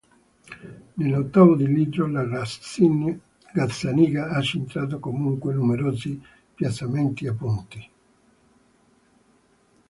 Nella 0.95 1.19
ottavo 1.19 1.55
di 1.55 1.67
litro 1.67 2.07
la 2.07 2.25
Gazzaniga 2.25 4.29
ha 4.31 4.41
centrato 4.41 4.97
comunque 4.97 5.53
numerosi 5.53 6.19
piazzamenti 6.55 7.27
a 7.27 7.33
punti. 7.35 7.87